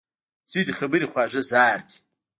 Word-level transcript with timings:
ځینې 0.51 0.73
خبرې 0.79 1.07
خواږه 1.11 1.41
زهر 1.49 1.79
دي 1.87 1.97